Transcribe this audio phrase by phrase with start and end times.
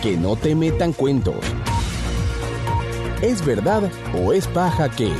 [0.00, 1.36] Que no te metan cuentos.
[3.20, 3.82] ¿Es verdad
[4.14, 5.12] o es paja que?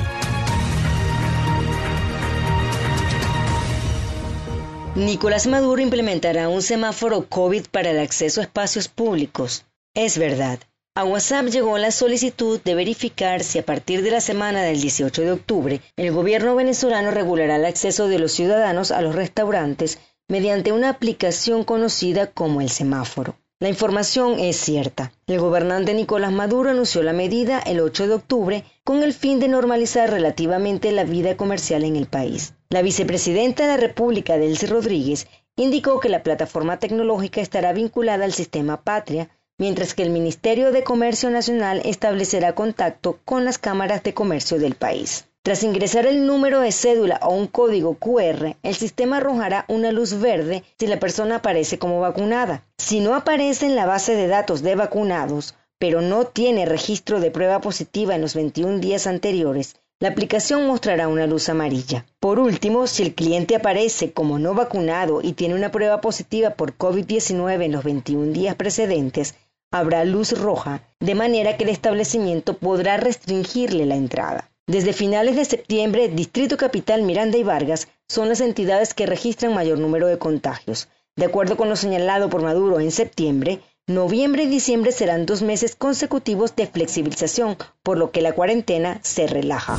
[4.94, 9.66] Nicolás Maduro implementará un semáforo COVID para el acceso a espacios públicos.
[9.94, 10.60] Es verdad.
[10.94, 15.20] A WhatsApp llegó la solicitud de verificar si a partir de la semana del 18
[15.20, 20.72] de octubre el gobierno venezolano regulará el acceso de los ciudadanos a los restaurantes mediante
[20.72, 23.36] una aplicación conocida como el semáforo.
[23.58, 25.12] La información es cierta.
[25.26, 29.48] El gobernante Nicolás Maduro anunció la medida el 8 de octubre con el fin de
[29.48, 32.52] normalizar relativamente la vida comercial en el país.
[32.68, 38.34] La vicepresidenta de la República, Delcy Rodríguez, indicó que la plataforma tecnológica estará vinculada al
[38.34, 44.12] sistema Patria, mientras que el Ministerio de Comercio Nacional establecerá contacto con las cámaras de
[44.12, 45.28] comercio del país.
[45.46, 50.18] Tras ingresar el número de cédula o un código QR, el sistema arrojará una luz
[50.18, 52.64] verde si la persona aparece como vacunada.
[52.78, 57.30] Si no aparece en la base de datos de vacunados, pero no tiene registro de
[57.30, 62.06] prueba positiva en los 21 días anteriores, la aplicación mostrará una luz amarilla.
[62.18, 66.76] Por último, si el cliente aparece como no vacunado y tiene una prueba positiva por
[66.76, 69.36] COVID-19 en los 21 días precedentes,
[69.70, 74.50] habrá luz roja, de manera que el establecimiento podrá restringirle la entrada.
[74.68, 79.78] Desde finales de septiembre, Distrito Capital, Miranda y Vargas son las entidades que registran mayor
[79.78, 80.88] número de contagios.
[81.14, 85.76] De acuerdo con lo señalado por Maduro en septiembre, noviembre y diciembre serán dos meses
[85.76, 89.78] consecutivos de flexibilización, por lo que la cuarentena se relaja.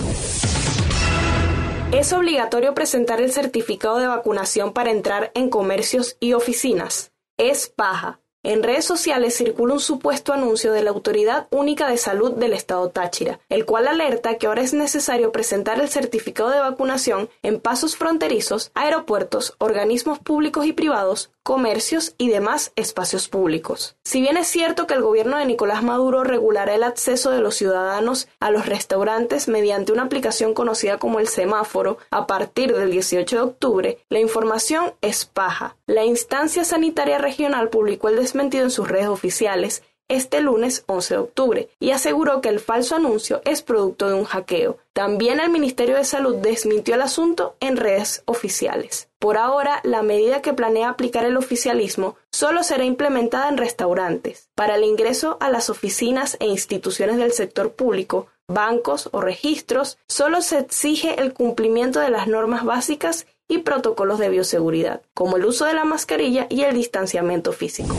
[1.92, 7.12] Es obligatorio presentar el certificado de vacunación para entrar en comercios y oficinas.
[7.38, 8.22] Es paja.
[8.48, 12.90] En redes sociales circula un supuesto anuncio de la Autoridad Única de Salud del Estado
[12.90, 17.98] Táchira, el cual alerta que ahora es necesario presentar el certificado de vacunación en pasos
[17.98, 23.96] fronterizos, aeropuertos, organismos públicos y privados, comercios y demás espacios públicos.
[24.04, 27.56] Si bien es cierto que el gobierno de Nicolás Maduro regulará el acceso de los
[27.56, 33.34] ciudadanos a los restaurantes mediante una aplicación conocida como el semáforo a partir del 18
[33.34, 35.78] de octubre, la información es paja.
[35.86, 41.20] La instancia sanitaria regional publicó el desmentido en sus redes oficiales este lunes 11 de
[41.20, 44.78] octubre y aseguró que el falso anuncio es producto de un hackeo.
[44.94, 49.10] También el Ministerio de Salud desmintió el asunto en redes oficiales.
[49.28, 54.48] Por ahora, la medida que planea aplicar el oficialismo solo será implementada en restaurantes.
[54.56, 60.42] Para el ingreso a las oficinas e instituciones del sector público, bancos o registros, solo
[60.42, 65.66] se exige el cumplimiento de las normas básicas y protocolos de bioseguridad, como el uso
[65.66, 67.98] de la mascarilla y el distanciamiento físico.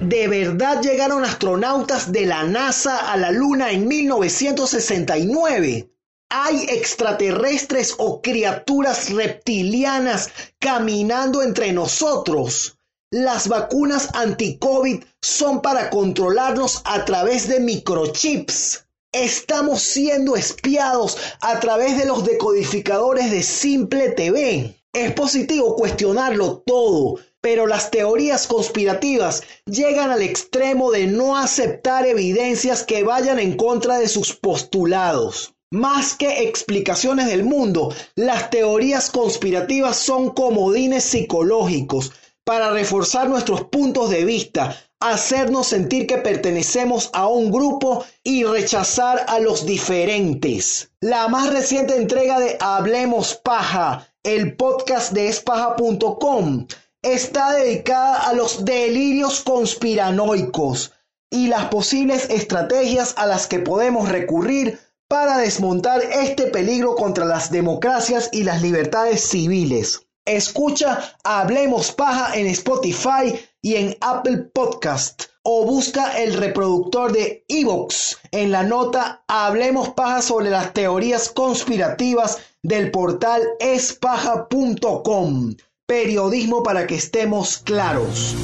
[0.00, 5.88] ¿De verdad llegaron astronautas de la NASA a la Luna en 1969?
[6.32, 10.30] ¿Hay extraterrestres o criaturas reptilianas
[10.60, 12.78] caminando entre nosotros?
[13.10, 18.86] Las vacunas anti-COVID son para controlarnos a través de microchips.
[19.10, 24.76] Estamos siendo espiados a través de los decodificadores de Simple TV.
[24.92, 32.84] Es positivo cuestionarlo todo, pero las teorías conspirativas llegan al extremo de no aceptar evidencias
[32.84, 35.54] que vayan en contra de sus postulados.
[35.72, 42.10] Más que explicaciones del mundo, las teorías conspirativas son comodines psicológicos
[42.44, 49.24] para reforzar nuestros puntos de vista, hacernos sentir que pertenecemos a un grupo y rechazar
[49.28, 50.90] a los diferentes.
[51.00, 56.66] La más reciente entrega de Hablemos Paja, el podcast de espaja.com,
[57.02, 60.90] está dedicada a los delirios conspiranoicos
[61.30, 64.80] y las posibles estrategias a las que podemos recurrir
[65.10, 70.06] para desmontar este peligro contra las democracias y las libertades civiles.
[70.24, 78.18] Escucha Hablemos Paja en Spotify y en Apple Podcast o busca el reproductor de Evox
[78.30, 85.56] en la nota Hablemos Paja sobre las teorías conspirativas del portal espaja.com.
[85.86, 88.36] Periodismo para que estemos claros.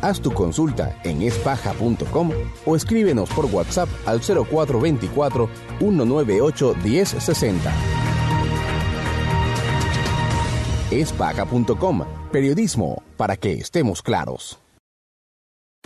[0.00, 2.30] Haz tu consulta en espaja.com
[2.64, 5.48] o escríbenos por WhatsApp al 0424
[5.78, 7.72] 198 1060.
[10.90, 14.67] Espaja.com, periodismo para que estemos claros.